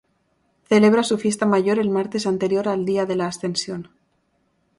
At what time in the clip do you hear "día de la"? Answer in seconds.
2.85-3.27